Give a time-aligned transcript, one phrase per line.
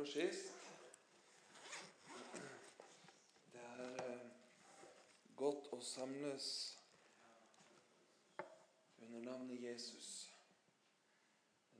[0.00, 0.52] for sist.
[3.52, 4.20] Det er eh,
[5.36, 6.46] godt å samles
[9.04, 10.08] under navnet Jesus.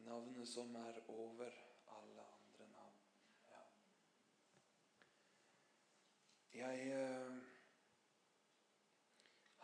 [0.05, 1.49] Navnet som er over
[1.95, 3.01] alle andre navn.
[3.55, 3.63] Ja.
[6.59, 7.41] Jeg eh,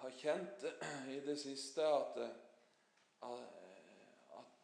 [0.00, 0.66] har kjent
[1.18, 3.36] i det siste at, eh,
[4.40, 4.58] at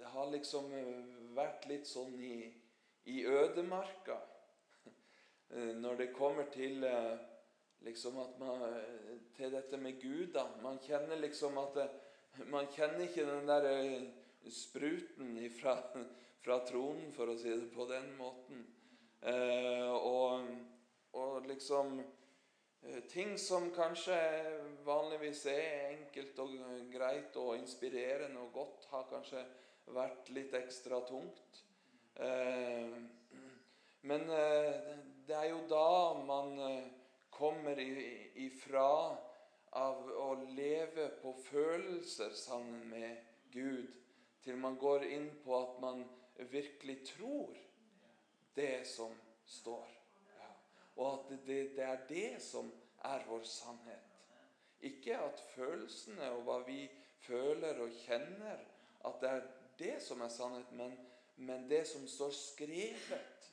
[0.00, 0.72] det har liksom
[1.36, 2.36] vært litt sånn i,
[3.10, 4.18] i ødemarka
[5.52, 6.84] når det kommer til
[7.84, 8.62] liksom at man,
[9.36, 10.32] til dette med Gud.
[10.32, 11.76] da, Man kjenner liksom at
[12.48, 14.06] man kjenner ikke den der
[14.50, 15.76] spruten fra,
[16.44, 18.64] fra tronen, for å si det på den måten.
[19.22, 20.48] Eh, og,
[21.12, 22.02] og, liksom
[23.12, 24.16] Ting som kanskje
[24.82, 26.56] vanligvis er enkelt og
[26.90, 29.44] greit og inspirerende og godt, har kanskje
[29.94, 31.60] vært litt ekstra tungt.
[32.14, 32.96] Eh,
[34.00, 34.96] men eh,
[35.26, 36.56] det er jo da man
[37.32, 38.88] kommer ifra
[39.72, 43.88] av å leve på følelser sammen med Gud,
[44.44, 46.02] til man går inn på at man
[46.50, 47.56] virkelig tror
[48.54, 49.14] det som
[49.46, 49.88] står.
[50.36, 50.50] Ja.
[50.96, 52.68] Og at det, det, er det som
[53.08, 54.08] er vår sannhet.
[54.82, 56.84] Ikke at følelsene og hva vi
[57.22, 58.60] føler og kjenner,
[59.06, 60.96] at det er det som er sannhet, men,
[61.36, 63.50] men det som står skrevet.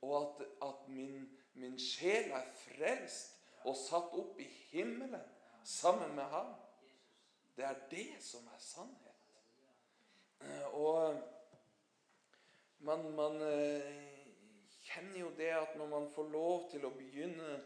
[0.00, 5.22] Og at, at min, min sjel er frelst og satt opp i himmelen
[5.66, 6.52] sammen med ham.
[7.56, 9.12] Det er det som er sannhet.
[10.76, 11.16] Og
[12.78, 13.40] man, man
[14.84, 17.56] kjenner jo det at når man får lov til å begynne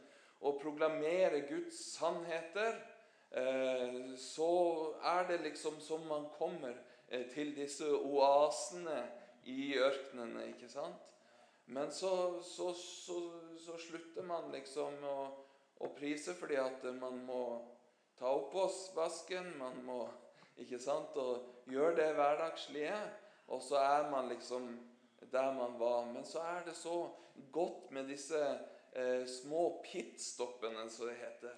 [0.40, 2.78] å proklamere Guds sannheter,
[4.18, 4.52] så
[5.06, 6.78] er det liksom som man kommer
[7.34, 9.02] til disse oasene
[9.48, 11.06] i ørkenene, ikke sant?
[11.70, 13.16] Men så, så, så,
[13.58, 15.18] så slutter man liksom å,
[15.78, 17.42] å, prise fordi at man må
[18.18, 20.00] ta oppvaskvasken, man må
[20.60, 21.14] ikke sant?
[21.14, 22.98] Og gjøre det hverdagslige.
[23.50, 24.66] Og så er man liksom
[25.30, 26.04] der man var.
[26.10, 27.08] Men så er det så
[27.52, 28.40] godt med disse
[28.92, 31.54] eh, små pitstoppene, som det heter.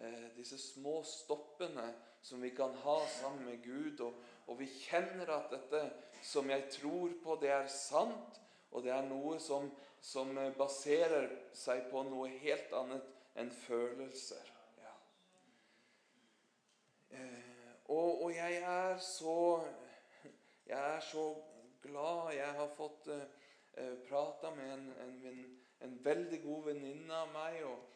[0.00, 4.00] Eh, disse små stoppene som vi kan ha sammen med Gud.
[4.00, 4.14] Og,
[4.46, 5.82] og, vi kjenner at dette
[6.22, 8.40] som jeg tror på, det er sant.
[8.72, 9.68] Og det er noe som,
[10.00, 13.08] som baserer seg på noe helt annet
[13.38, 14.48] enn følelser.
[14.80, 14.94] Ja.
[17.18, 19.62] Eh, og, og, jeg er så
[20.66, 21.24] Jeg er så
[21.82, 22.32] glad.
[22.32, 25.40] Jeg har fått uh, prata med en, en,
[25.82, 27.58] en, veldig god venninne av meg.
[27.66, 27.88] og,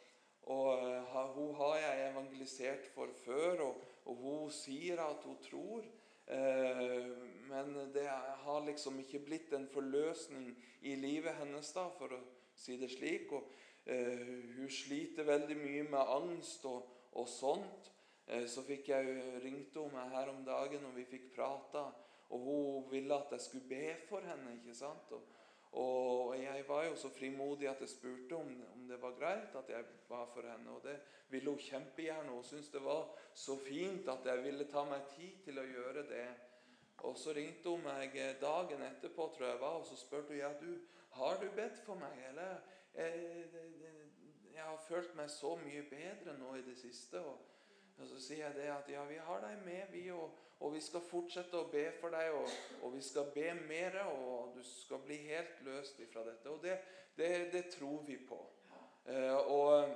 [0.53, 5.87] og Hun har jeg evangelisert for før, og, og hun sier at hun tror.
[6.27, 7.13] Uh,
[7.47, 8.07] men det
[8.43, 10.49] har liksom ikke blitt en forløsning
[10.83, 12.23] i livet hennes, da, for å
[12.59, 13.31] si det slik.
[13.33, 13.53] og
[13.87, 17.93] Hun sliter veldig mye med angst og, og sånt.
[18.27, 21.87] Eh, så fikk jeg ringte hun meg her om dagen, og vi fikk prata.
[22.35, 24.57] Og hun ville at jeg skulle be for henne.
[24.59, 25.13] ikke sant?
[25.13, 25.23] Og,
[25.73, 28.51] og jeg var jo så frimodig at jeg spurte om,
[28.89, 30.71] det var greit at jeg ba for henne.
[30.71, 30.97] Og det
[31.29, 32.33] ville hun kjempegjerne.
[32.33, 36.07] Hun syntes det var så fint at jeg ville ta meg tid til å gjøre
[36.11, 36.29] det.
[37.05, 40.53] Og så ringte hun meg dagen etterpå, tror jeg var, og så spurte hun ja,
[40.61, 40.79] du,
[41.19, 42.17] har du bedt for meg.
[42.31, 42.57] Eller
[42.95, 43.27] jeg,
[43.83, 44.07] jeg,
[44.55, 47.21] jeg har følt meg så mye bedre nå i det siste.
[47.21, 47.45] og
[47.97, 50.83] og Så sier jeg det at ja, vi har deg med, vi, og, og vi
[50.85, 52.35] skal fortsette å be for deg.
[52.37, 52.51] Og,
[52.83, 56.53] og, vi skal be mer, og du skal bli helt løst ifra dette.
[56.53, 56.77] Og det,
[57.17, 58.41] det, det tror vi på.
[59.07, 59.89] Eh, og,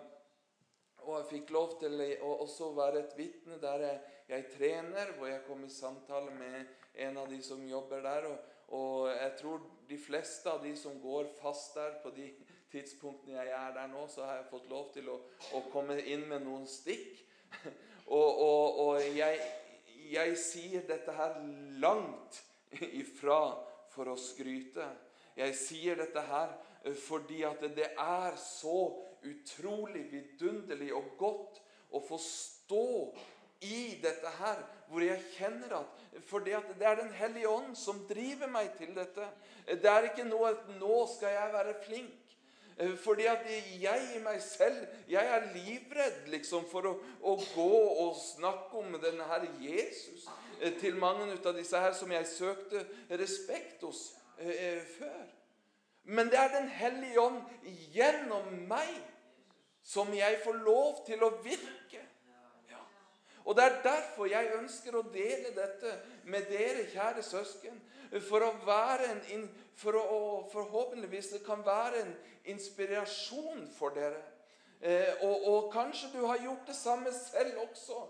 [1.02, 3.98] og, jeg fikk lov til å også være et vitne der jeg,
[4.30, 6.76] jeg, trener, hvor jeg kom i samtale med
[7.06, 8.28] en av de som jobber der.
[8.30, 12.28] Og, og jeg tror de fleste av de som går fast der på de
[12.70, 15.18] tidspunktene jeg er der nå, så har jeg fått lov til å,
[15.58, 17.24] å komme inn med noen stikk.
[18.10, 19.36] Og, og, og jeg,
[20.10, 21.36] jeg, sier dette her
[21.78, 22.40] langt
[22.98, 23.36] ifra
[23.92, 24.82] for å skryte.
[25.38, 26.56] Jeg sier dette her
[26.96, 28.78] fordi at det er så
[29.20, 31.60] utrolig vidunderlig og godt
[31.92, 32.86] å få stå
[33.60, 38.48] i dette her, hvor jeg kjenner at at det er Den hellige ånd som driver
[38.48, 39.26] meg til dette.
[39.66, 42.20] Det er ikke noe at 'nå skal jeg være flink'.
[42.80, 43.44] Eh, fordi at
[43.80, 47.74] jeg i meg selv jeg er livredd liksom for å, å gå
[48.06, 50.24] og snakke om denne her Jesus
[50.60, 55.39] eh, til mange av disse her som jeg søkte respekt hos eh, før.
[56.04, 57.42] Men det er Den hellige ånd
[57.94, 58.90] gjennom meg
[59.82, 62.02] som jeg får lov til å virke.
[62.70, 62.80] Ja.
[63.44, 65.94] Og Det er derfor jeg ønsker å dele dette
[66.24, 67.80] med dere, kjære søsken.
[68.26, 69.46] For å være en,
[69.78, 70.20] for å,
[70.52, 72.14] Forhåpentligvis det kan være en
[72.50, 74.22] inspirasjon for dere.
[74.80, 78.00] Eh, og, og, kanskje du har gjort det samme selv også.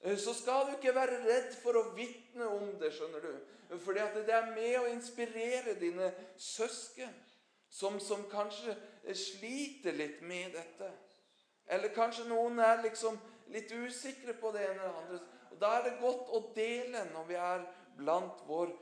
[0.00, 3.32] Eh, så skal du ikke være redd for å vitne om det, skjønner du.
[3.68, 7.14] Fordi at det er med å inspirere dine søsken
[7.68, 8.76] som, som kanskje
[9.14, 10.90] sliter litt med dette.
[11.66, 13.18] Eller kanskje noen er liksom
[13.52, 15.20] litt usikre på det ene eller andre.
[15.50, 17.66] Og Da er det godt å dele når vi er
[17.96, 18.74] blant vår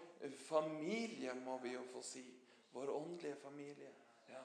[0.48, 2.24] familie, må vi jo få si.
[2.74, 3.92] Vår åndelige familie.
[4.28, 4.42] Ja.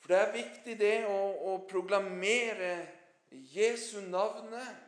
[0.00, 1.18] For det er viktig det å,
[1.52, 2.72] å proklamere
[3.30, 4.87] Jesu navnet.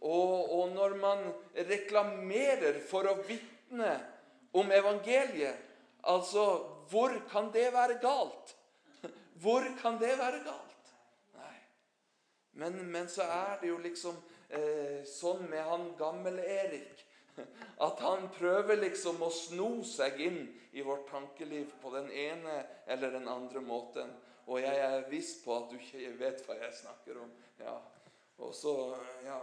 [0.00, 1.26] Og, og, når man
[1.68, 3.98] reklamerer for å vitne
[4.56, 5.68] om evangeliet,
[6.08, 6.46] altså
[6.90, 8.56] Hvor kan det være galt?
[9.42, 10.70] Hvor kan det være galt?
[12.52, 14.16] Men, men, så er det jo liksom
[14.48, 17.04] eh, sånn med han gammel-Erik
[17.86, 20.40] at han prøver liksom å sno seg inn
[20.76, 22.58] i vårt tankeliv på den ene
[22.90, 24.10] eller den andre måten.
[24.50, 27.30] Og jeg er viss på at du ikke vet hva jeg snakker om.
[27.62, 27.78] Ja.
[28.40, 28.74] Og så,
[29.24, 29.38] ja.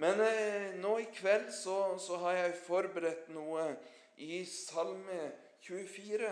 [0.00, 3.66] Men eh, nå i kveld så, så har jeg forberedt noe
[4.16, 5.26] i Salme
[5.60, 6.30] 24.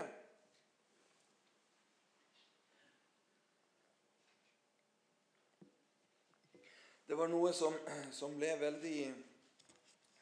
[7.05, 7.77] Det var noe som,
[8.19, 8.97] som ble veldig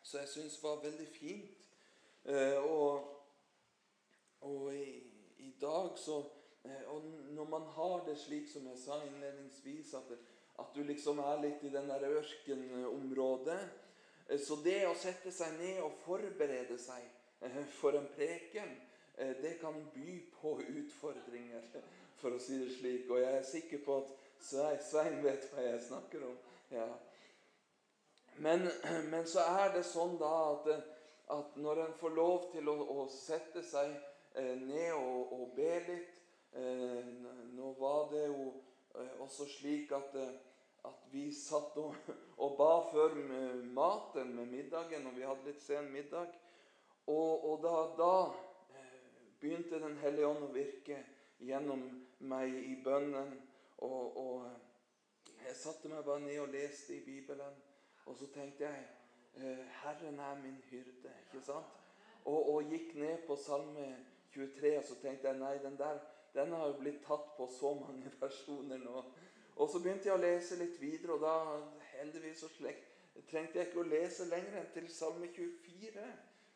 [0.04, 1.68] Så jeg syns var veldig fint.
[2.28, 3.08] Eh, og,
[4.44, 4.88] og i,
[5.48, 6.20] i, dag så
[6.68, 10.20] eh, Og når man har det slik som jeg sa innledningsvis, at, det,
[10.58, 13.60] at du liksom er litt i den der ørkenområdet
[14.28, 17.04] eh, Så det å sette seg ned og forberede seg
[17.46, 18.74] eh, for en preken,
[19.16, 21.70] eh, det kan by på utfordringer,
[22.20, 23.10] for å si det slik.
[23.12, 26.36] Og jeg er sikker på at Svein vet hva jeg snakker om.
[26.74, 26.90] Ja.
[28.42, 28.68] Men,
[29.12, 30.70] men, så er det sånn da at,
[31.38, 33.94] at når en får lov til å, å sette seg
[34.38, 36.20] ned og, og, be litt
[37.58, 38.52] Nå var det jo
[39.24, 40.14] også slik at,
[40.88, 41.96] at vi satt og,
[42.38, 43.16] og, ba før
[43.76, 46.34] maten med middagen, og vi hadde litt sen middag.
[47.08, 48.14] Og, og da, da,
[48.76, 51.04] eh, begynte Den hellige ånd å virke
[51.40, 51.86] gjennom
[52.20, 53.38] meg i bønnen.
[53.78, 54.48] og, og
[55.48, 57.60] jeg satte meg bare ned og leste i Bibelen.
[58.06, 58.84] Og så tenkte jeg
[59.40, 61.14] eh, Herren er min hyrde.
[61.26, 61.74] ikke sant?
[62.26, 63.88] Og, og, gikk ned på Salme
[64.34, 66.02] 23, og så tenkte jeg nei, den der
[66.34, 69.04] den har jo blitt tatt på så mange versjoner nå.
[69.58, 71.36] Og så begynte jeg å lese litt videre, og da
[71.98, 72.44] heldigvis
[73.28, 76.04] trengte jeg ikke å lese lenger enn til Salme 24.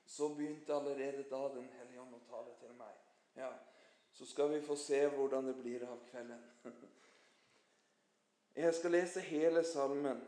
[0.05, 2.93] Så begynte allerede da Den hellige ånd å tale til meg.
[3.35, 3.51] Ja,
[4.11, 6.43] Så skal vi få se hvordan det blir av kvelden.
[8.55, 10.19] Jeg skal lese hele salmen.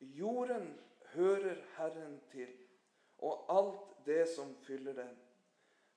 [0.00, 0.68] Jorden
[1.14, 2.52] hører Herren til,
[3.18, 5.16] og alt det som fyller den.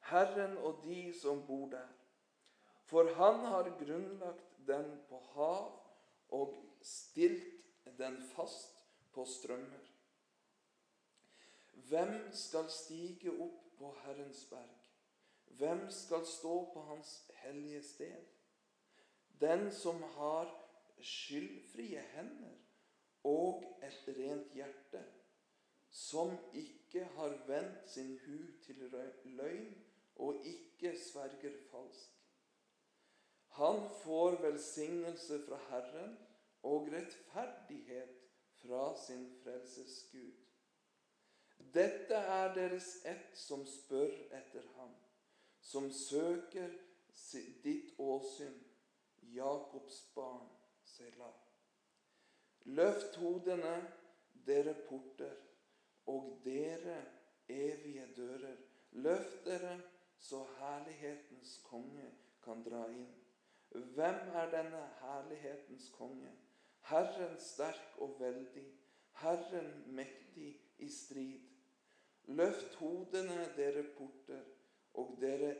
[0.10, 1.88] Herren og de som bor der.
[2.86, 5.68] For han har grunnlagt den på hav
[6.30, 7.52] og stilt
[7.98, 8.82] den fast
[9.14, 9.92] på strømmer.
[11.90, 14.90] Hvem skal stige opp på Herrens berg?
[15.58, 17.12] Hvem skal stå på Hans
[17.44, 18.24] hellige sted?
[19.42, 20.50] Den som har
[21.00, 22.56] skyldfrie hender
[23.24, 25.04] og et rent hjerte,
[25.90, 28.84] som ikke har vendt sin hu til
[29.24, 29.74] løgn
[30.16, 32.15] og ikke sverger falskt.
[33.56, 36.18] Han får velsignelse fra Herren
[36.64, 38.18] og rettferdighet
[38.62, 40.33] fra sin frelses Gud.
[41.74, 44.92] Dette er deres ett som spør etter ham,
[45.62, 46.74] som søker
[47.64, 48.59] ditt åsyn,
[49.35, 50.50] Jakobs barn.
[50.85, 51.33] Selah.
[52.66, 53.76] Løft hodene,
[54.45, 55.35] dere porter,
[56.06, 57.02] og dere
[57.47, 58.57] evige dører.
[58.92, 59.80] Løft dere,
[60.19, 62.12] så herlighetens konge
[62.44, 63.25] kan dra inn.
[63.76, 66.32] Hvem er denne herlighetens konge?
[66.82, 68.66] Herren sterk og veldig,
[69.12, 71.42] Herren mektig i strid.
[72.26, 74.44] Løft hodene, dere porter,
[74.94, 75.56] og dere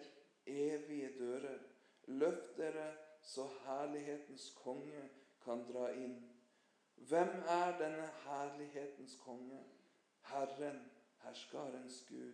[0.46, 1.60] evige dører.
[2.08, 5.10] Løft dere, så herlighetens konge
[5.44, 6.18] kan dra inn.
[6.96, 9.64] Hvem er denne herlighetens konge?
[10.22, 10.92] Herren,
[11.24, 12.34] herskarens Gud.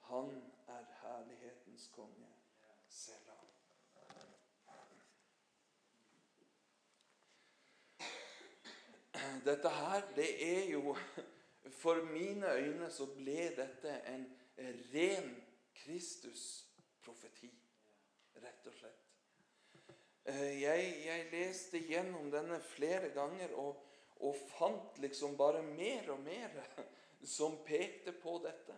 [0.00, 2.28] Han er herlighetens konge.
[2.88, 3.27] Selah.
[9.44, 10.96] Dette her, det er jo
[11.70, 14.24] For mine øyne så ble dette en
[14.92, 15.28] ren
[15.78, 17.50] Kristus-profeti,
[18.42, 19.04] rett og slett.
[20.28, 23.84] Eh, jeg, jeg, leste gjennom denne flere ganger, og,
[24.20, 26.56] og fant liksom bare mer og mer
[27.36, 28.76] som pekte på dette.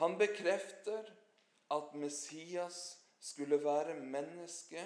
[0.00, 1.10] Han bekrefter
[1.74, 4.82] at Messias skulle være menneske,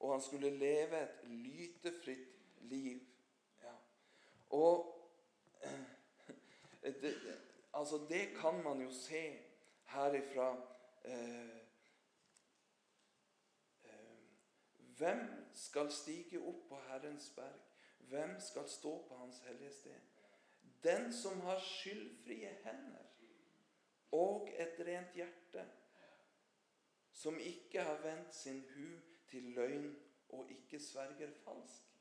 [0.00, 2.31] og han skulle leve et lytefritt
[2.62, 3.00] liv.
[3.62, 3.74] Ja.
[4.50, 4.88] Og
[6.82, 7.38] det,
[7.74, 9.38] altså det kan man jo se
[9.84, 10.56] herifra.
[11.04, 11.56] Eh,
[13.84, 14.18] eh,
[14.96, 17.60] hvem skal stige opp på Herrens berg?
[17.98, 20.00] Hvem skal stå på Hans hellige sted?
[20.82, 23.06] Den som har skyldfrie hender
[24.12, 25.64] og et rent hjerte,
[27.12, 28.88] som ikke har vendt sin hu
[29.30, 29.96] til løgn
[30.28, 31.91] og ikke sverger falsk.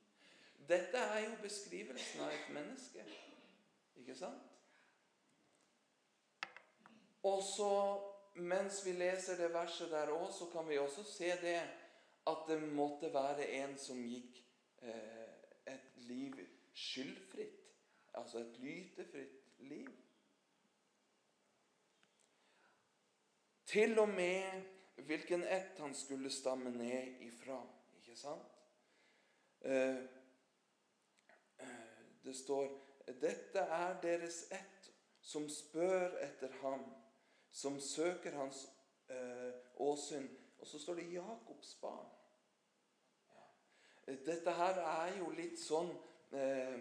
[0.68, 3.06] Dette er jo beskrivelsen av et menneske,
[4.00, 4.48] ikke sant?
[7.24, 7.72] Og så,
[8.36, 11.60] mens vi leser det verset der òg, så kan vi også se det
[12.28, 14.38] at det måtte være en som gikk
[14.82, 15.34] eh,
[15.74, 16.38] et liv
[16.74, 17.58] skyldfritt.
[18.14, 19.90] Altså et lytefritt liv.
[23.66, 24.64] Til og med
[24.96, 27.62] hvilken ett han skulle stamme ned ifra.
[27.96, 28.58] Ikke sant?
[29.62, 30.21] Eh,
[32.24, 32.70] det står
[33.22, 36.86] dette er deres ett som spør etter ham,
[37.52, 38.66] som søker hans
[39.10, 40.28] eh, åsyn.
[40.60, 42.10] Og så står det Jakobs barn.
[44.06, 45.92] Dette her er jo litt sånn
[46.34, 46.78] eh,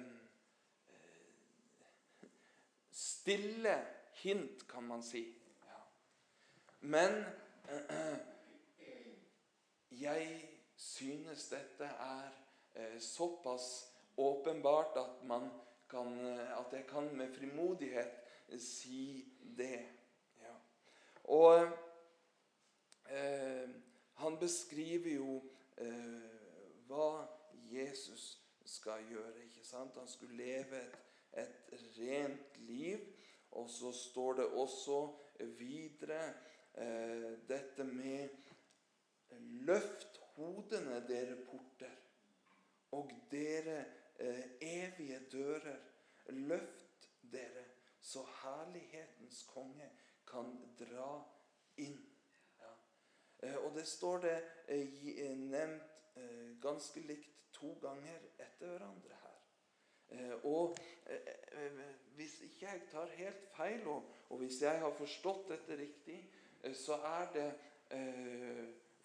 [2.92, 3.76] stille
[4.22, 5.22] hint, kan man si.
[6.80, 7.24] Men
[10.06, 10.26] jeg
[10.76, 12.32] synes dette er
[12.74, 13.89] eh, såpass
[14.20, 15.22] åpenbart at,
[15.90, 18.20] kan, at jeg kan med frimodighet
[18.58, 19.24] si
[19.56, 19.80] det.
[20.42, 20.54] Ja.
[21.24, 21.62] Og
[23.10, 23.70] eh,
[24.20, 25.38] han beskriver jo
[25.76, 27.26] eh, hva
[27.70, 29.44] Jesus skal gjøre.
[29.44, 29.98] ikke sant?
[29.98, 30.82] Han skulle leve
[31.32, 33.06] et, et rent liv.
[33.50, 35.00] Og så står det også
[35.58, 36.22] videre
[36.74, 38.28] eh, dette med
[39.40, 41.92] Løft hodene, dere porter,
[42.96, 43.99] og dere eh,
[44.60, 45.78] evige dører.
[46.26, 47.64] Løft dere,
[48.00, 49.90] så herlighetens konge
[50.26, 51.24] kan dra
[51.76, 51.98] inn.
[52.60, 52.72] Ja.
[53.42, 54.36] Eh, og det står det
[54.68, 55.82] eh, eh nevnt
[56.16, 59.40] eh, ganske likt to ganger etter hverandre her.
[60.08, 60.78] Eh, og
[62.14, 64.04] hvis ikke jeg tar helt feil, og,
[64.38, 66.34] hvis jeg har forstått dette riktig,
[66.74, 67.52] så er det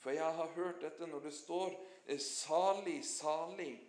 [0.06, 1.72] for jeg har hørt dette når det står
[2.06, 3.85] eh, 'salig, salig', eh,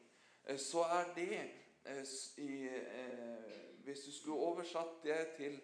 [0.57, 1.41] så er det
[1.85, 2.05] eh,
[3.85, 5.61] Hvis du skulle oversatt det til,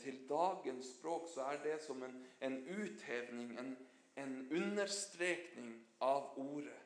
[0.00, 3.76] til dagens språk, så er det som en, en uthevning, en,
[4.16, 6.80] en, understrekning av ordet.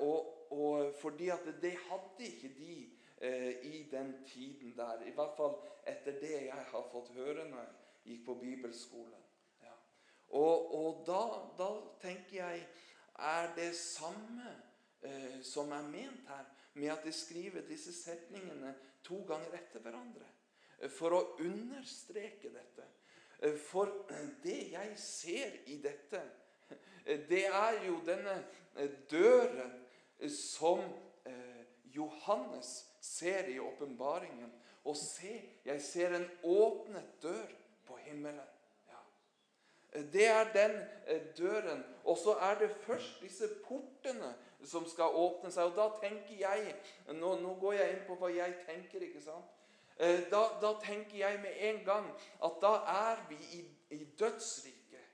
[0.00, 2.76] Og, og, fordi at det hadde ikke de
[3.62, 5.02] i den tiden der.
[5.06, 7.74] I hvert fall etter det jeg har fått høre når jeg
[8.04, 9.22] gikk på bibelskolen.
[10.32, 11.22] Og, og da,
[11.58, 11.70] da,
[12.00, 12.66] tenker jeg
[13.18, 14.54] Er det samme
[15.02, 20.28] eh, som er ment her, med at de skriver disse setningene to ganger etter hverandre?
[20.78, 22.88] Eh, for å understreke dette.
[23.40, 23.92] Eh, for
[24.44, 26.22] det jeg ser i dette,
[27.28, 28.36] det er jo denne
[29.10, 29.72] døren
[30.30, 30.84] som
[31.90, 32.70] Johannes
[33.02, 34.52] ser i åpenbaringen.
[34.86, 35.34] Og se,
[35.66, 37.50] jeg ser en åpnet dør
[37.86, 38.46] på himmelen.
[39.92, 41.84] Det er den eh, døren.
[42.04, 44.34] Og så er det først disse portene
[44.64, 45.68] som skal åpne seg.
[45.68, 46.74] Og da tenker jeg
[47.12, 49.58] Nå, nå går jeg inn på hva jeg tenker, ikke sant?
[50.00, 52.06] Eh, da, da, tenker jeg med en gang
[52.44, 55.04] at da er vi i, i dødsriket,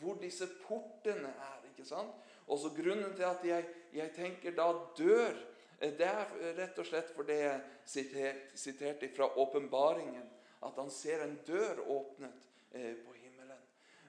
[0.00, 1.58] hvor disse portene er.
[1.68, 2.14] ikke sant?
[2.48, 5.36] Og så Grunnen til at jeg, jeg, tenker da dør,
[5.80, 10.32] eh, det er rett og slett fordi jeg siterte sitert fra åpenbaringen.
[10.64, 12.40] At han ser en dør åpnet
[12.72, 13.12] på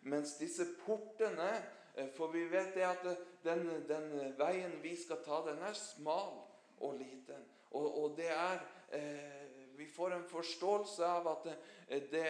[0.06, 1.50] mens disse portene
[1.96, 3.06] eh, For vi vet det at
[3.44, 6.42] den, den veien vi skal ta, den er smal
[6.84, 7.46] og liten.
[7.72, 8.62] Og, og det er
[8.94, 9.42] eh,
[9.76, 11.50] Vi får en forståelse av at
[12.12, 12.28] det,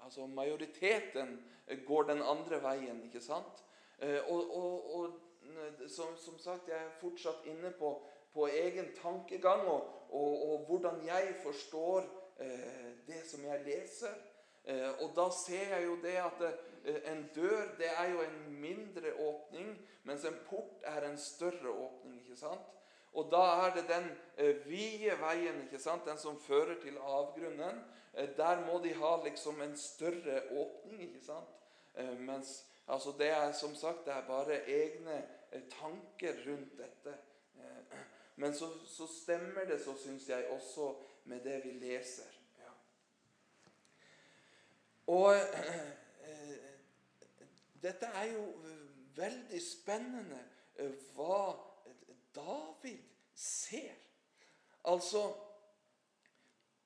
[0.00, 1.38] Altså majoriteten
[1.86, 3.64] går den andre veien, ikke sant?
[3.98, 7.92] Eh, og, og, og som, som, sagt, jeg er fortsatt inne på,
[8.32, 12.06] på egen tankegang og, og, hvordan jeg forstår
[12.40, 14.14] eh, det som jeg leser.
[14.64, 18.42] Eh, og da ser jeg jo det at eh, en dør det er jo en
[18.60, 19.72] mindre åpning,
[20.04, 22.20] mens en port er en større åpning.
[22.20, 22.66] ikke sant?
[23.12, 26.06] Og da er det den eh, vide veien, ikke sant?
[26.06, 27.82] den som fører til avgrunnen.
[28.36, 31.02] Der må de ha liksom en større åpning.
[31.02, 31.56] ikke sant?
[32.18, 35.22] Mens altså det er som sagt det er bare egne
[35.70, 37.14] tanker rundt dette.
[38.40, 42.39] Men så, så stemmer det, så syns jeg, også med det vi leser.
[45.10, 46.56] Og eh,
[47.82, 48.44] dette er jo
[49.16, 50.38] veldig spennende
[50.78, 51.56] eh, hva
[52.34, 53.00] David
[53.34, 53.96] ser.
[54.84, 55.24] Altså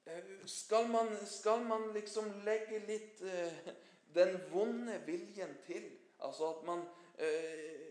[0.06, 3.74] eh, skal man, skal man liksom legge litt eh,
[4.14, 5.90] den vonde viljen til?
[6.24, 6.86] Altså at man
[7.18, 7.84] eh,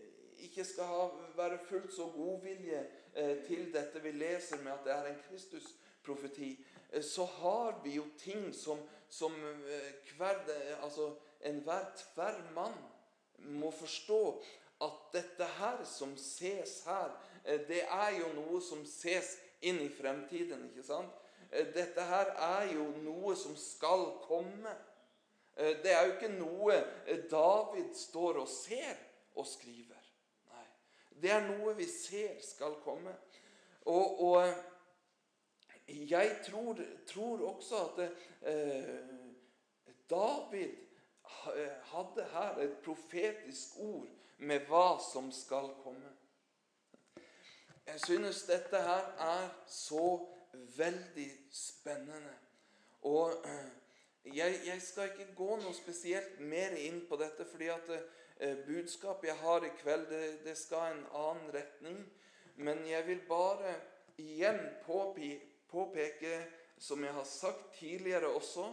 [0.44, 4.92] ikke skal ha, være fullt så godvilje eh, til dette vi leser med at det
[4.92, 8.82] er en Kristusprofeti, eh, så har vi jo ting som,
[9.14, 9.34] som
[9.70, 10.42] eh, hver,
[10.82, 11.12] altså
[11.46, 12.74] enhver tverr mann
[13.38, 14.20] må forstå
[14.84, 17.12] at dette her som ses her,
[17.44, 20.66] eh, det er jo noe som ses inn i fremtiden.
[20.70, 21.12] ikke sant?
[21.50, 24.74] Eh, dette her er jo noe som skal komme.
[25.56, 26.80] Eh, det er jo ikke noe
[27.30, 28.98] David står og ser
[29.34, 30.02] og skriver.
[30.50, 30.66] Nei.
[31.22, 33.14] Det er noe vi ser skal komme.
[33.84, 34.73] Og, og
[36.10, 38.94] jeg tror, tror, også at eh,
[40.10, 40.76] David
[41.82, 44.06] hadde her et profetisk ord
[44.38, 46.10] med hva som skal komme.
[47.86, 50.26] Jeg synes dette her er så
[50.76, 52.34] veldig spennende.
[53.02, 57.90] Og eh, jeg, jeg, skal ikke gå noe spesielt mer inn på dette, fordi at
[57.94, 62.00] eh, budskapet jeg har i kveld, det, det, skal en annen retning.
[62.56, 63.74] Men jeg vil bare
[64.18, 65.53] igjen påpeke,
[66.78, 68.68] som jeg har sagt tidligere også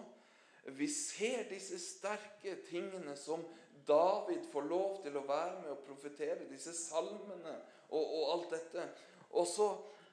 [0.78, 3.42] Vi ser disse sterke tingene som
[3.88, 7.56] David får lov til å være med og profetere, disse salmene
[7.90, 8.84] og, og alt dette.
[9.32, 9.68] Og så,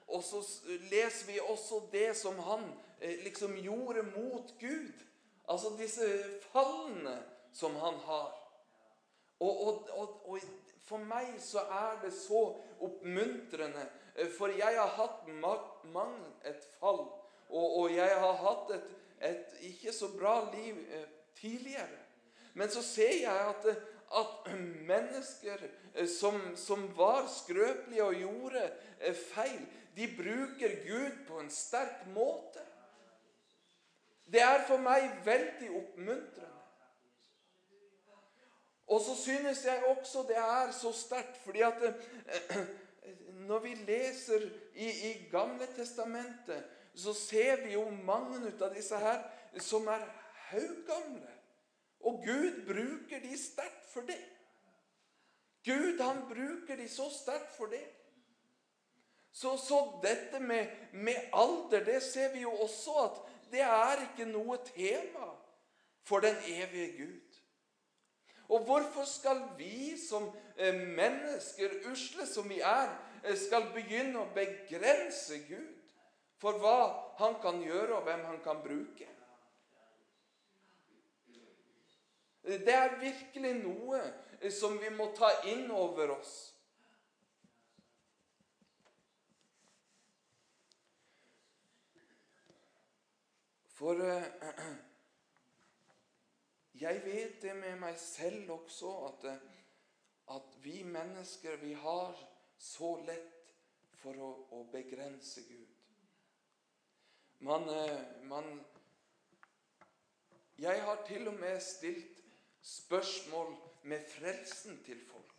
[0.07, 0.41] og så,
[0.89, 2.65] leser vi også det som han
[2.99, 5.05] eh, liksom gjorde mot Gud.
[5.49, 6.07] Altså disse
[6.49, 7.13] fallene
[7.53, 8.33] som han har.
[9.39, 9.61] Og,
[9.93, 10.39] og,
[10.89, 12.41] for meg så er det så
[12.81, 13.85] oppmuntrende.
[14.15, 15.27] Eh, for jeg har hatt
[15.93, 17.05] mang et fall.
[17.49, 18.89] Og, jeg har hatt et,
[19.25, 22.05] et, ikke så bra liv eh, tidligere.
[22.53, 23.65] Men så ser jeg at,
[24.19, 24.51] at
[24.85, 25.63] mennesker
[25.95, 28.65] eh, som, som, var skrøpelige og gjorde
[29.33, 29.65] feil,
[29.97, 32.65] de bruker Gud på en sterk måte.
[34.29, 36.48] Det er for meg veldig oppmuntrende.
[38.89, 42.57] Og så synes jeg også det er så sterkt, fordi at eh,
[43.49, 46.63] når vi leser i, i Gamle Testamentet,
[46.95, 49.21] så ser vi jo mange av disse her
[49.61, 50.03] som er
[50.49, 51.35] haugamle.
[51.99, 54.19] Og Gud bruker de sterkt for det.
[55.65, 57.85] Gud han bruker de så sterkt for det.
[59.31, 63.21] Så, så dette med, med alder, det ser vi jo også at
[63.51, 65.29] det er ikke noe tema
[66.03, 67.28] for den evige Gud.
[68.49, 72.89] Og hvorfor skal vi som eh, mennesker, usle som vi er,
[73.23, 75.75] eh, skal begynne å begrense Gud
[76.41, 76.79] for hva
[77.19, 79.09] han kan gjøre, og hvem han kan bruke?
[82.49, 84.01] Det er virkelig noe
[84.41, 86.35] eh, som vi må ta inn over oss.
[93.77, 94.01] For
[96.79, 99.49] jeg vet det med meg selv også, at, eh,
[100.35, 102.15] at vi mennesker vi har
[102.57, 103.53] så lett
[103.99, 105.67] for å, å begrense Gud.
[107.39, 108.65] Man, uh, man
[110.59, 112.19] Jeg har til og med stilt
[112.61, 115.35] spørsmål med frelsen til folk.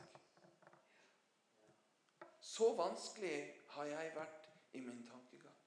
[2.40, 3.34] Så vanskelig
[3.76, 5.60] har jeg vært i min tankegang.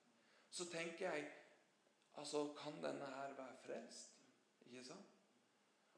[0.50, 1.32] Så tenker jeg
[2.14, 4.12] Altså, kan denne her være frelst?
[4.66, 5.13] Ikke sant?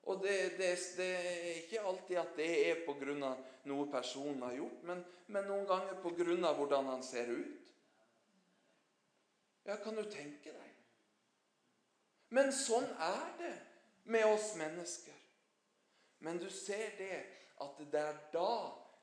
[0.05, 3.35] Og det, det, det, er ikke alltid at det er pga.
[3.65, 6.53] noe personen har gjort, men, men noen ganger pga.
[6.53, 7.71] hvordan han ser ut.
[9.65, 10.73] Ja, kan du tenke deg?
[12.29, 13.55] Men sånn er det
[14.03, 15.13] med oss mennesker.
[16.19, 17.23] Men du ser det
[17.61, 18.51] at det er da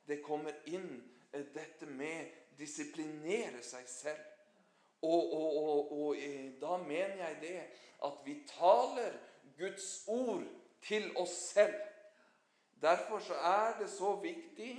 [0.07, 4.29] det kommer inn eh, dette med disiplinere seg selv.
[5.03, 6.17] Og, og, og, og,
[6.63, 7.61] da mener jeg det
[8.07, 9.17] at vi taler
[9.59, 10.45] Guds ord
[10.83, 11.75] til oss selv.
[12.83, 14.75] Derfor så er det så viktig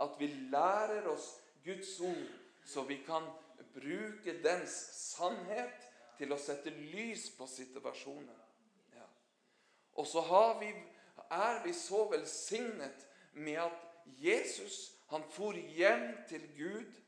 [0.00, 2.30] at vi lærer oss Guds ord,
[2.64, 3.28] så vi kan
[3.74, 4.72] bruke dens
[5.12, 5.88] sannhet
[6.18, 8.40] til å sette lys på situasjonen.
[8.94, 9.06] Ja.
[10.00, 10.22] Og så
[10.60, 10.72] vi,
[11.30, 13.88] er vi så velsignet med at
[14.22, 17.00] Jesus han for hjem til Gud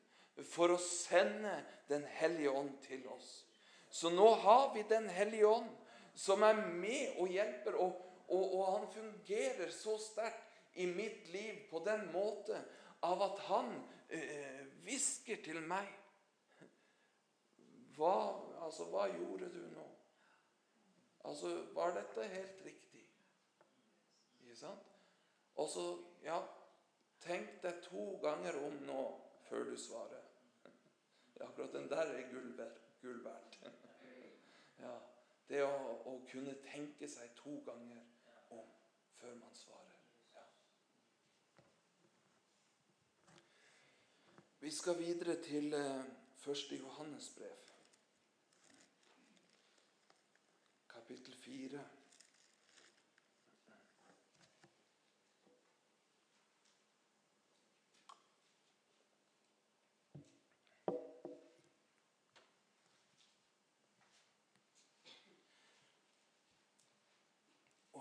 [0.50, 3.44] for å sende Den hellige ånd til oss.
[3.92, 5.68] Så nå har vi Den hellige ånd,
[6.14, 11.60] som er med og hjelper, og, og, og han fungerer så sterkt i mitt liv
[11.70, 12.58] på den måte
[13.04, 13.70] av at han
[14.08, 14.64] eh,
[15.44, 15.90] til meg
[17.94, 18.16] hva,
[18.64, 19.84] altså, hva gjorde du nå?
[21.24, 23.04] Altså, var dette helt riktig?
[24.42, 24.90] Ikke sant?
[25.54, 25.86] Og så,
[26.24, 26.40] ja
[27.24, 29.02] Tenk deg to ganger om nå
[29.46, 30.26] før du svarer.
[31.40, 32.50] Akkurat den der er gull
[33.24, 33.56] verdt.
[34.82, 34.92] Ja,
[35.48, 38.02] det å, å, kunne tenke seg to ganger
[39.24, 39.98] før man svarer.
[40.34, 40.42] Ja.
[44.60, 45.74] Vi skal videre til
[46.36, 46.80] første 1.
[46.80, 47.56] Johannes brev.
[50.88, 52.03] kapittel 4.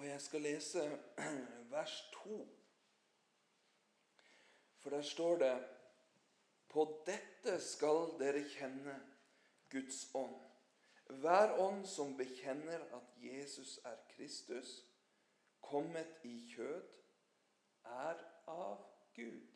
[0.03, 0.99] Og jeg skal lese
[1.71, 2.47] vers 2.
[4.77, 5.67] For der står det
[6.69, 8.95] På dette skal dere kjenne
[9.71, 10.35] Guds ånd.
[11.07, 14.73] Hver ånd som bekjenner at Jesus er Kristus,
[15.61, 16.83] kommet i kjød,
[17.85, 18.83] er av
[19.15, 19.55] Gud.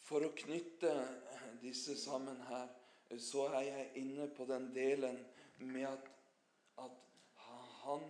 [0.00, 0.96] For å knytte
[1.60, 2.72] disse sammen her,
[3.20, 5.20] så er jeg inne på den delen
[5.58, 6.13] med at,
[6.78, 6.90] at
[7.84, 8.04] han,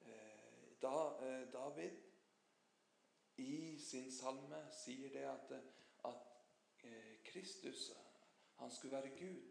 [0.00, 1.90] eh, da, eh, David,
[3.36, 5.52] i sin salme sier det at,
[6.04, 6.22] at
[6.82, 7.92] eh, Kristus
[8.58, 9.42] han skulle være Gud.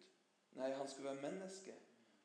[0.52, 1.76] Nei, han skulle være menneske.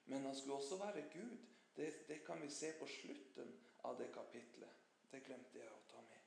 [0.05, 1.38] Men han skulle også være Gud.
[1.77, 3.53] Det, det kan vi se på slutten
[3.85, 4.81] av det kapitlet.
[5.12, 6.25] Det glemte jeg å ta med.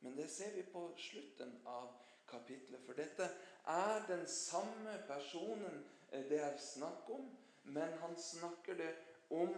[0.00, 1.94] Men det ser vi på slutten av
[2.28, 2.82] kapitlet.
[2.84, 3.30] For dette
[3.66, 7.30] er den samme personen det er snakk om,
[7.62, 8.92] men han snakker det
[9.30, 9.54] om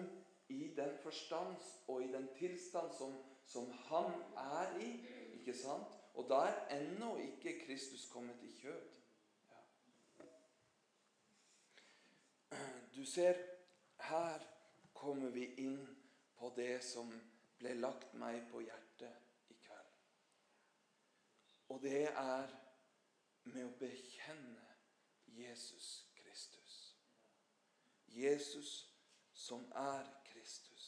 [0.49, 1.57] i den forstand
[1.89, 4.91] og i den tilstand som, som han er i.
[5.39, 5.99] ikke sant?
[6.15, 8.89] Og da er ennå ikke Kristus kommet i kjød.
[12.97, 13.35] Du ser,
[14.01, 14.39] her
[14.95, 15.99] kommer vi inn
[16.39, 17.13] på det som
[17.59, 19.93] ble lagt meg på hjertet i kveld.
[21.69, 22.51] Og det er
[23.45, 24.67] med å bekjenne
[25.39, 26.79] Jesus Kristus.
[28.09, 28.88] Jesus
[29.49, 30.87] som er Kristus.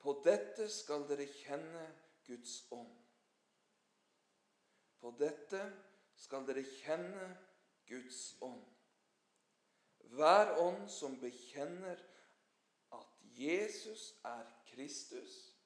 [0.00, 1.84] På dette skal dere kjenne
[2.26, 2.96] Guds ånd.
[5.00, 5.60] På dette
[6.20, 7.30] skal dere kjenne
[7.88, 8.64] Guds ånd.
[10.10, 12.00] Hver ånd som bekjenner
[12.92, 15.56] at Jesus er Kristus,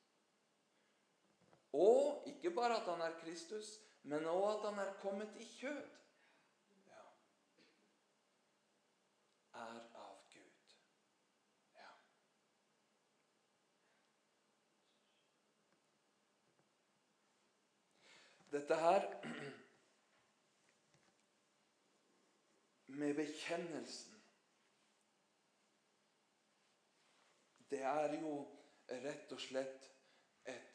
[1.72, 5.86] og ikke bare at han er Kristus, men òg at han er kommet i kjød,
[6.86, 7.06] ja,
[9.54, 10.76] er av Gud.
[11.74, 11.88] Ja.
[18.54, 19.06] Dette her
[22.86, 24.22] med bekjennelsen.
[27.70, 28.36] Det er jo
[29.02, 29.90] rett og slett
[30.46, 30.70] et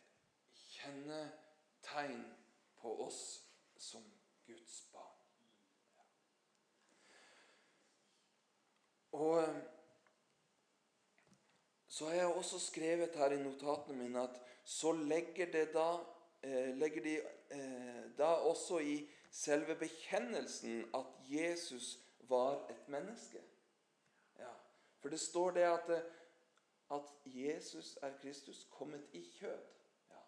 [0.73, 2.27] kjennetegn
[2.81, 3.23] på oss
[3.79, 4.03] som
[4.43, 5.23] Guds barn.
[9.15, 9.39] Og
[11.87, 16.18] så har jeg også skrevet her i notatene mine at så legger, det da, eh,
[16.43, 17.15] legger de
[17.51, 23.41] eh, da også i selve bekjennelsen at Jesus var et menneske.
[24.39, 24.53] Ja,
[24.99, 25.89] For det står det at,
[26.91, 29.61] at Jesus er Kristus kommet i kjød.
[30.09, 30.21] Ja.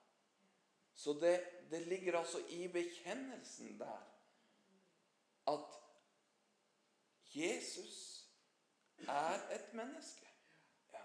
[0.93, 4.11] Så det, det ligger altså i bekjennelsen der
[5.47, 5.81] at
[7.35, 8.27] Jesus
[9.07, 10.27] er et menneske.
[10.93, 10.99] Ja.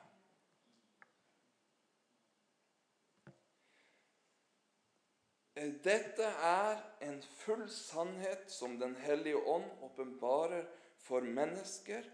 [5.56, 10.66] Dette er en full sannhet som Den hellige ånd åpenbarer
[11.00, 12.04] for mennesker,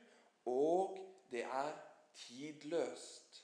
[0.46, 0.98] og
[1.31, 1.72] det er
[2.14, 3.42] tidløst.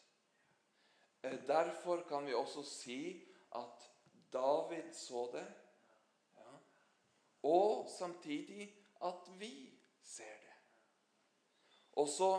[1.23, 3.91] Eh, derfor kan vi også si at
[4.33, 5.47] David så det,
[6.37, 6.55] ja.
[7.43, 10.57] og samtidig at vi ser det.
[11.93, 12.33] Og så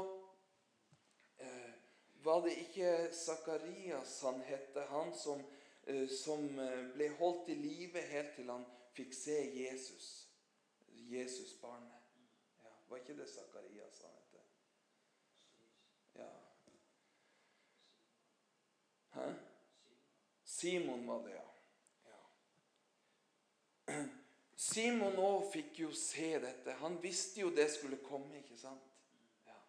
[1.39, 1.73] eh,
[2.23, 5.58] var det ikke Sakarias han het, han som, eh,
[6.07, 10.27] som eh, ble holdt i live helt til han fikk se Jesus,
[11.09, 11.95] Jesusbarnet.
[12.89, 14.39] Var ikke det Sakarias han het?
[16.15, 16.29] Ja.
[19.13, 19.27] Hæ?
[20.43, 21.47] Simon var det, ja.
[23.87, 24.05] ja.
[24.55, 26.73] Simon òg fikk jo se dette.
[26.81, 28.89] Han visste jo det skulle komme, ikke sant?
[29.47, 29.59] Ja.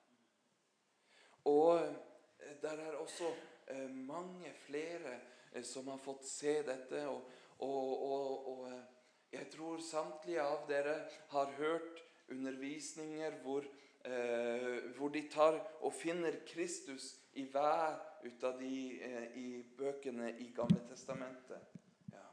[1.45, 3.29] Og eh, der er også
[3.69, 7.07] eh, mange flere eh, som har fått se dette.
[7.09, 7.29] Og,
[7.61, 8.85] Og, og, og eh,
[9.33, 10.95] jeg tror samtlige av dere
[11.29, 12.01] har hørt
[12.33, 13.67] undervisninger hvor,
[14.05, 20.33] eh, hvor de tar og finner Kristus i hver ut av de eh, i bøkene
[20.41, 21.77] i Gamle Testamentet.
[22.13, 22.27] Ja.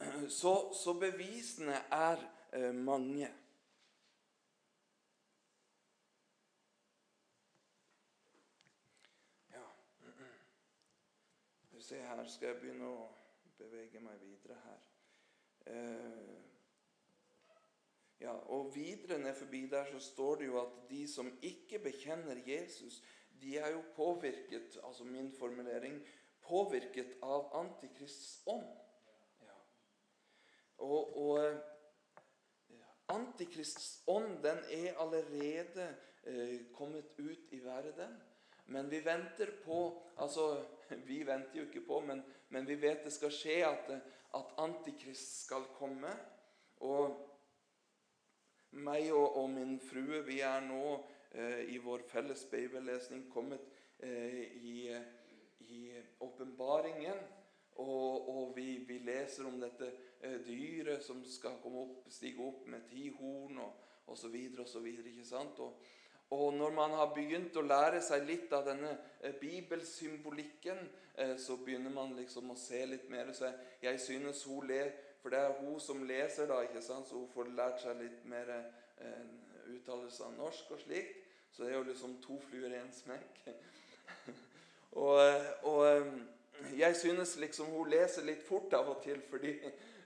[0.40, 3.28] Så, så, bevisene er eh, mange.
[11.88, 13.04] Se her skal jeg begynne å
[13.56, 14.80] bevege meg videre her.
[15.72, 16.34] Eh,
[18.20, 22.42] ja, og videre ned forbi der så står det jo at de som ikke bekjenner
[22.44, 22.98] Jesus,
[23.40, 25.96] de er jo påvirket altså min formulering,
[26.44, 28.68] påvirket av Antikrists ånd.
[29.48, 29.56] Ja.
[30.84, 31.40] Og, og
[33.16, 35.88] Antikrists ånd den er allerede
[36.28, 38.20] eh, kommet ut i verden.
[38.74, 39.78] Men vi venter på
[40.16, 40.64] altså
[41.06, 43.90] Vi venter jo ikke på, men, men vi vet det skal skje at,
[44.34, 46.12] at Antikrist skal komme.
[46.80, 47.12] Og
[48.80, 50.82] meg og, og min frue vi er nå
[51.32, 54.78] eh, i vår felles bibellesning kommet eh, i,
[56.20, 57.20] åpenbaringen.
[57.78, 62.88] Og, og vi, vi, leser om dette eh, dyret som skal opp, stige opp med
[62.90, 64.32] ti horn og osv.
[64.32, 65.60] videre Og, så videre, ikke sant?
[65.60, 65.78] og
[66.30, 68.90] når man har begynt å lære seg litt av denne
[69.22, 70.82] eh, bibelsymbolikken,
[71.14, 73.32] eh, så begynner man liksom å se litt mer.
[73.32, 73.48] Så
[73.82, 77.08] jeg synes hun ler for det er hun som leser, da, ikke sant?
[77.08, 78.86] så hun får lært seg litt mer uttalelser
[79.68, 81.24] uttalelse av norsk og slikt.
[81.52, 83.40] Så det er jo liksom to fluer i en smekk.
[85.04, 85.18] og,
[85.68, 86.06] og, eh,
[86.78, 89.52] jeg synes liksom hun leser litt fort av og til, fordi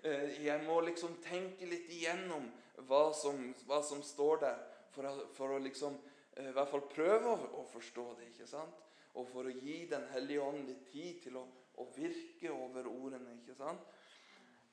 [0.02, 2.48] eh, jeg må liksom tenke litt igjennom
[2.88, 4.58] hva som, hva som står der,
[4.92, 8.30] for for å liksom eh, i hvert fall prøve å, forstå det.
[8.32, 8.78] ikke sant?
[9.20, 11.44] Og for å gi Den hellige ånd litt tid til å,
[11.76, 13.36] å virke over ordene.
[13.42, 13.84] ikke sant?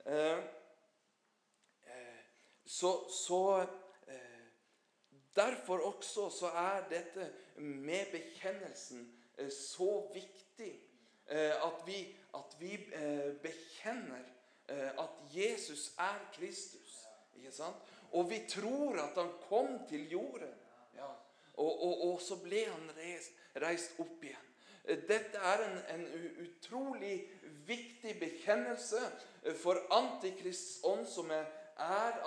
[0.06, 0.40] Eh,
[1.84, 2.22] eh,
[2.64, 3.42] så, så
[4.08, 4.40] eh,
[5.36, 9.06] Derfor også så er dette med bekjennelsen
[9.54, 10.72] så viktig.
[11.30, 12.00] At vi,
[12.34, 12.72] at vi
[13.44, 14.24] bekjenner
[15.00, 16.96] at Jesus er Kristus.
[17.38, 17.86] Ikke sant?
[18.18, 20.56] Og vi tror at han kom til jorden.
[20.98, 21.12] Ja.
[21.60, 24.46] Og, og, og, så ble han reist, reist opp igjen.
[25.10, 26.06] Dette er en, en
[26.46, 27.18] utrolig
[27.68, 29.02] viktig bekjennelse
[29.60, 31.46] for Antikrists ånd, som er,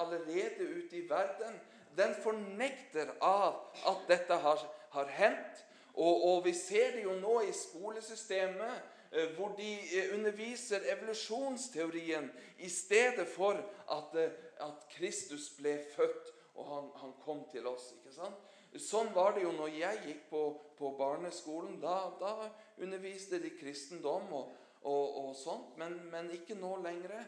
[0.01, 1.57] allerede ute i verden.
[1.97, 4.63] Den fornekter av at dette har,
[4.95, 5.65] har hendt.
[5.95, 8.79] Og, og, vi ser det jo nå i skolesystemet,
[9.13, 12.31] eh, hvor de eh, underviser evolusjonsteorien
[12.65, 13.61] i stedet for
[13.93, 14.33] at, eh,
[14.65, 17.93] at Kristus ble født og han, han kom til oss.
[17.99, 18.52] ikke sant?
[18.81, 20.43] Sånn var det jo når jeg gikk på,
[20.79, 21.77] på barneskolen.
[21.83, 22.49] Da, da,
[22.83, 27.19] underviste de kristendom og, og, og sånt, men, men, ikke nå lenger.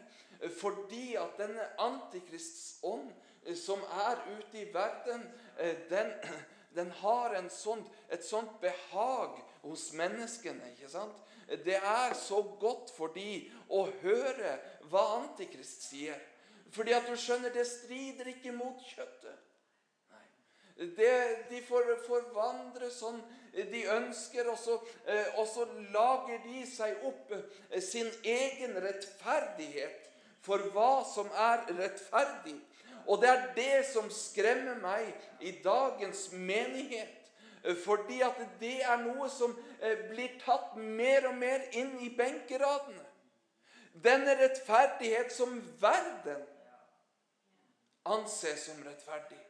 [0.57, 3.11] Fordi at denne antikrists ånd
[3.45, 5.27] eh, som er ute i verden,
[5.61, 6.11] eh, den,
[6.77, 10.73] den har sånt, et sånt behag hos menneskene.
[10.73, 11.21] ikke sant?
[11.65, 14.57] Det er så godt for de å høre
[14.89, 16.17] hva Antikrist sier.
[16.73, 19.44] Fordi at du skjønner, det strider ikke mot kjøttet.
[20.75, 23.21] Det, de får forvandre sånn
[23.55, 30.09] de ønsker, og så, eh, og så lager de seg opp eh, sin egen rettferdighet
[30.43, 32.57] for hva som er rettferdig.
[33.07, 37.31] Og det er det som skremmer meg i dagens menighet.
[37.63, 39.55] Eh, fordi at det er noe som
[40.11, 43.07] blir tatt mer og mer inn i benkeradene.
[44.03, 46.43] Denne rettferdighet som verden
[48.11, 49.44] anses som rettferdig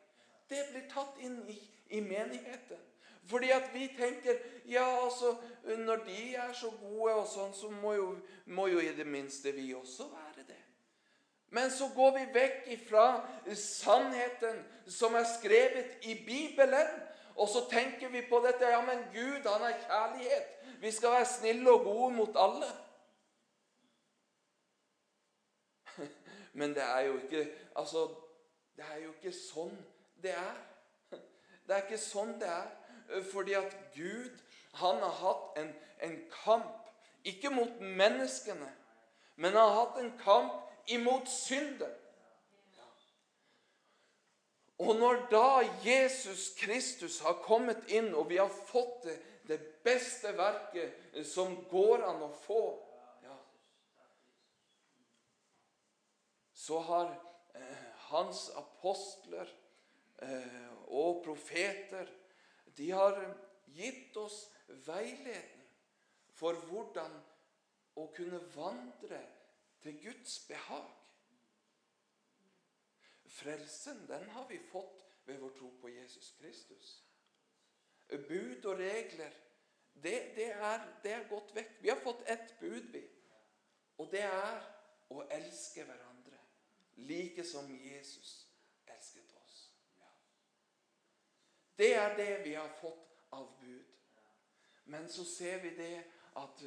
[0.49, 1.57] det blir tatt inn i,
[1.97, 2.81] i menigheten.
[3.25, 5.35] Fordi at vi tenker ja, altså,
[5.77, 8.11] når de er så gode, og sånn, så må jo,
[8.45, 10.61] må jo i det minste vi også være det.
[11.55, 13.05] Men så går vi vekk ifra
[13.55, 16.89] sannheten som er skrevet i Bibelen.
[17.35, 20.51] Og så tenker vi på dette Ja, men Gud, han er kjærlighet.
[20.81, 22.69] Vi skal være snille og gode mot alle.
[26.53, 28.07] Men det er jo ikke Altså,
[28.75, 29.75] det er jo ikke sånn
[30.25, 30.55] det er.
[31.65, 32.71] Det er ikke sånn det er.
[33.31, 34.33] Fordi at Gud,
[34.81, 35.69] han har hatt en,
[36.05, 36.89] en kamp,
[37.25, 38.69] ikke mot menneskene,
[39.41, 41.93] men han har hatt en kamp imot synden.
[44.81, 45.49] Og når da
[45.85, 49.15] Jesus Kristus har kommet inn, og vi har fått det,
[49.47, 52.63] det beste verket som går an å få
[53.23, 53.37] ja,
[56.51, 57.13] Så har
[57.55, 59.64] eh, hans apostler Eh,
[60.87, 62.09] og profeter,
[62.77, 63.17] de har
[63.75, 64.45] gitt oss
[64.85, 65.65] veiledning
[66.35, 67.15] for hvordan
[67.95, 69.21] å kunne vandre
[69.83, 70.91] til Guds behag.
[73.35, 76.91] Frelsen, den har vi fått ved vår tro på Jesus Kristus.
[78.07, 79.33] Bud og regler,
[80.03, 81.77] det, det, er, det er gått vekk.
[81.81, 83.03] Vi har fått ett bud, vi.
[83.97, 84.65] Og det er
[85.13, 86.39] å elske hverandre
[87.07, 88.45] like som Jesus
[88.87, 89.57] elsket oss.
[89.99, 90.11] Ja.
[91.77, 93.83] Det er det vi har fått av bud.
[94.85, 96.03] Men så ser vi det
[96.37, 96.65] at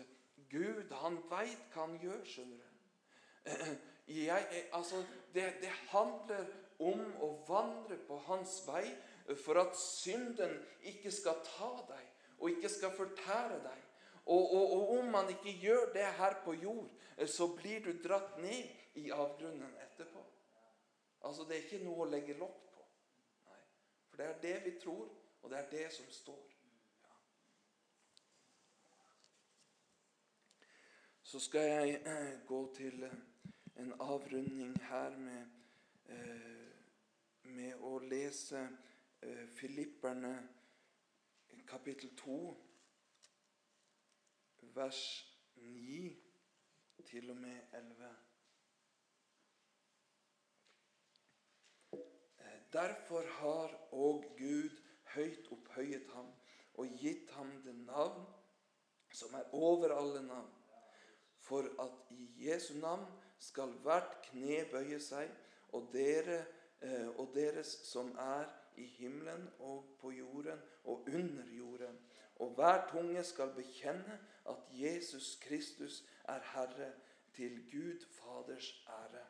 [0.50, 2.66] Gud, han veit hva han gjør, skjønner du.
[4.08, 5.02] Jeg, altså,
[5.34, 6.46] det, det handler
[6.80, 8.86] om å vandre på hans vei
[9.36, 10.54] for at synden
[10.88, 12.06] ikke skal ta deg
[12.38, 13.84] og ikke skal fortære deg.
[14.28, 16.88] Og, og, og, om man ikke gjør det her på jord,
[17.26, 18.68] så blir du dratt ned
[19.00, 20.22] i avgrunnen etterpå.
[21.24, 22.77] Altså, Det er ikke noe å legge lokk på.
[24.18, 25.08] For det er det vi tror,
[25.42, 26.54] og det er det som står.
[27.02, 27.14] Ja.
[31.22, 33.10] Så skal jeg eh, gå til
[33.76, 35.46] en avrunding her med,
[36.04, 36.72] eh,
[37.42, 38.68] med å lese
[39.22, 40.48] eh, Filipperne
[41.68, 42.64] kapittel 2,
[44.74, 45.02] vers
[45.54, 46.16] 9
[47.06, 48.08] til og med 11.
[52.38, 54.74] Eh, derfor har òg Gud
[55.14, 56.28] høyt opphøyet ham
[56.78, 58.26] og gitt ham det navn
[59.12, 60.50] som er over alle navn,
[61.40, 63.06] for at i Jesu navn
[63.38, 65.30] skal hvert kne bøye seg,
[65.72, 66.44] og, dere,
[66.82, 71.98] eh, og deres som er i himmelen og på jorden og under jorden.
[72.36, 76.92] Og hver tunge skal bekjenne at Jesus Kristus er Herre,
[77.34, 79.24] til Gud Faders ære.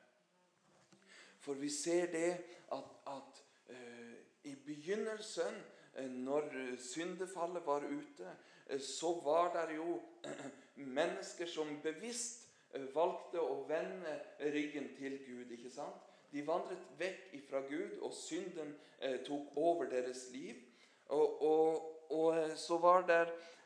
[1.49, 2.31] For vi ser det
[2.77, 3.41] at, at
[3.73, 5.57] uh, i begynnelsen,
[5.97, 8.37] uh, når syndefallet var ute,
[8.85, 9.97] så var det jo
[10.99, 14.15] mennesker som bevisst Eh, valgte å vende
[14.53, 15.53] ryggen til Gud.
[15.53, 16.05] ikke sant?
[16.33, 20.61] De vandret vekk fra Gud, og synden eh, tok over deres liv.
[21.07, 23.23] Og, og, og eh, så var det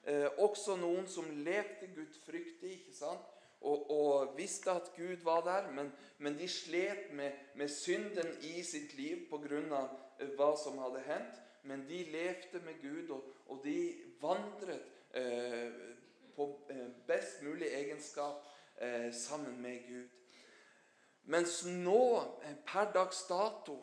[0.06, 3.26] eh, også noen som lekte gudfryktig ikke sant?
[3.62, 8.62] Og, og, visste at Gud var der, men, men de slet med, med, synden i
[8.62, 9.84] sitt liv pga.
[10.18, 11.40] Eh, hva som hadde hendt.
[11.62, 14.82] Men de levde med Gud, og, og de vandret
[15.14, 15.70] eh,
[16.36, 16.48] på
[17.06, 18.42] best mulig egenskap
[18.80, 20.08] eh, sammen med Gud.
[21.24, 23.78] Mens nå, eh, per dags dato,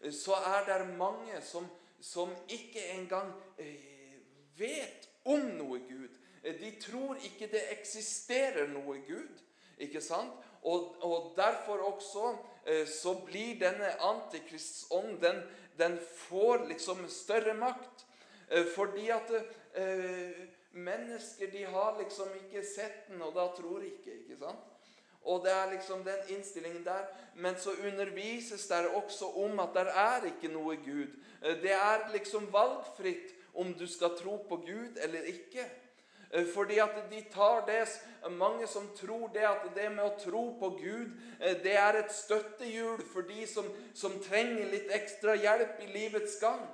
[0.00, 1.66] eh, så er det mange som,
[2.00, 4.20] som ikke engang eh,
[4.56, 6.14] vet om noe Gud.
[6.42, 9.42] Eh, de tror ikke det eksisterer noe Gud.
[9.78, 10.32] ikke sant?
[10.62, 15.42] Og, og derfor også eh, så blir denne antikrists ånd den,
[15.78, 18.04] den, får liksom større makt.
[18.74, 19.30] fordi at
[20.72, 24.12] Mennesker de har liksom ikke sett den, og da tror ikke.
[24.12, 24.60] ikke sant?
[25.26, 27.06] Og det er liksom den innstillingen der.
[27.34, 31.16] Men så undervises det også om at det er ikke noe Gud.
[31.62, 35.64] Det er liksom valgfritt om du skal tro på Gud eller ikke.
[36.54, 37.86] Fordi at de tar det,
[38.30, 41.12] Mange som tror det at det med å tro på Gud
[41.62, 46.64] det er et støttehjul for de som, som trenger litt ekstra hjelp i livets gang.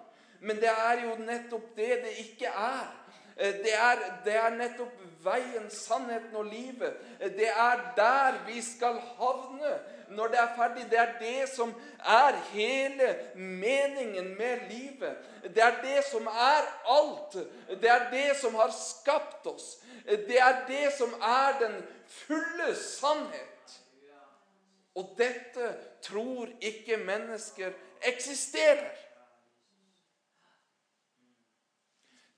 [0.41, 2.89] Men det er jo nettopp det det ikke er.
[3.37, 6.97] Eh, det er, det er, nettopp veien, sannheten og livet.
[7.21, 9.75] Eh, det er der vi skal havne
[10.13, 10.89] når det er ferdig.
[10.91, 15.17] Det er det som er hele meningen med livet.
[15.43, 17.39] Det er det som er alt.
[17.81, 19.79] Det er det som har skapt oss.
[20.07, 23.49] Eh, det er det som er den fulle sannhet.
[24.95, 28.91] Og dette tror ikke mennesker eksisterer.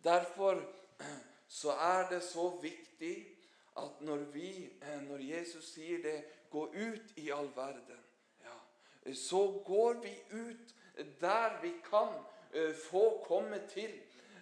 [0.04, 0.73] Derfor
[1.48, 3.26] så er det så viktig
[3.76, 8.04] at når vi, eh, når Jesus sier det 'gå ut i all verden',
[8.44, 10.74] ja, så går vi ut
[11.20, 12.08] der vi kan
[12.52, 13.90] eh, få komme til.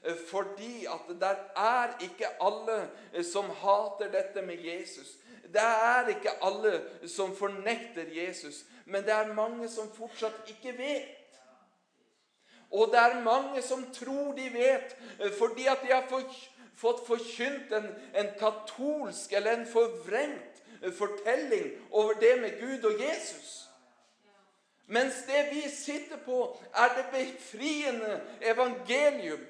[0.05, 2.91] Eh, fordi at der er ikke alle
[3.25, 5.09] som hater dette med Jesus.
[5.43, 11.19] Det er ikke alle som fornekter Jesus, men det er mange som fortsatt ikke vet.
[12.71, 14.97] Og det er mange som tror de vet,
[15.39, 16.07] fordi at de har
[16.77, 20.53] fått forkynt en, en katolsk eller en forvrengt
[20.99, 23.69] fortelling over det med Gud og Jesus.
[24.87, 29.41] Mens det vi sitter på, er det befriende evangelium.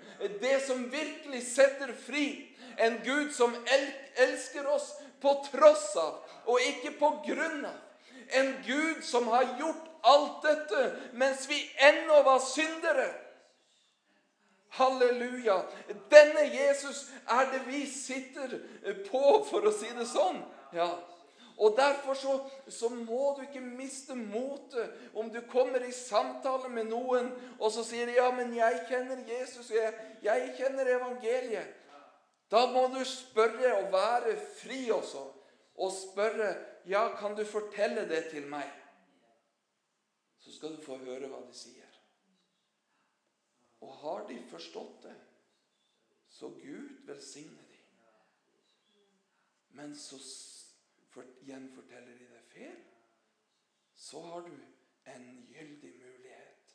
[0.40, 2.48] Det som virkelig setter fri.
[2.78, 3.56] En Gud som
[4.16, 7.80] elsker oss på tross av, og ikke på grunn av.
[8.32, 13.10] En Gud som har gjort alt dette mens vi ennå var syndere.
[14.72, 15.62] Halleluja.
[16.10, 18.58] Denne Jesus er det vi sitter
[19.10, 20.40] på, for å si det sånn.
[20.72, 20.88] Ja.
[21.62, 26.88] Og Derfor så, så, må du ikke miste motet om du kommer i samtale med
[26.88, 31.78] noen, og så sier de, 'Ja, men jeg kjenner Jesus, jeg, jeg kjenner evangeliet'.
[32.50, 35.22] Da må du spørre og være fri også,
[35.76, 36.54] og spørre,
[36.86, 38.78] 'Ja, kan du fortelle det til meg?'
[40.40, 41.81] Så skal du få høre hva de sier.
[43.82, 45.16] Og har de forstått det,
[46.32, 47.78] så Gud velsigner dem.
[49.72, 50.18] Men så
[51.46, 52.80] gjenforteller de det feil,
[53.94, 54.54] så har du
[55.12, 56.74] en gyldig mulighet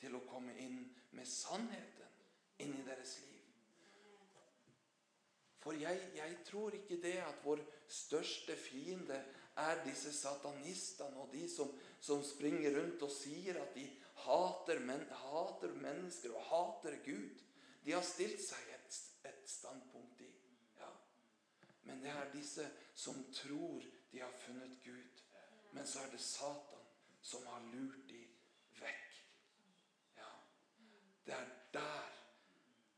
[0.00, 0.82] til å komme inn
[1.16, 2.14] med sannheten
[2.60, 3.30] inn i deres liv.
[5.60, 9.18] For jeg, jeg tror ikke det at vår største fiende
[9.60, 11.68] er disse satanistene og de som,
[12.00, 13.84] som springer rundt og sier at de
[14.24, 17.42] hater, men, hater mennesker og hater Gud.
[17.84, 19.00] De har stilt seg et,
[19.30, 20.30] et standpunkt i.
[20.78, 20.90] Ja.
[21.88, 25.24] Men det er disse som tror de har funnet Gud.
[25.72, 26.86] Men så er det Satan
[27.22, 28.24] som har lurt de
[28.80, 29.20] vekk.
[30.16, 30.32] Ja.
[31.26, 32.20] Det er der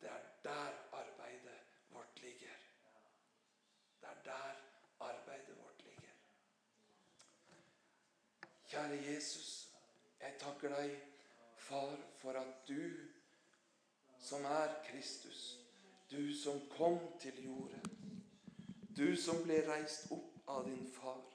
[0.02, 1.60] det er der arbeidet
[1.90, 2.56] vårt ligger.
[4.00, 4.54] Det er der
[5.00, 6.10] arbeidet vårt ligger.
[8.66, 9.70] Kjære Jesus,
[10.20, 11.11] jeg takker deg,
[11.72, 12.84] far, for at du
[14.20, 15.58] som er Kristus,
[16.12, 17.92] du som kom til jorden
[18.96, 21.31] du som ble reist opp av din far.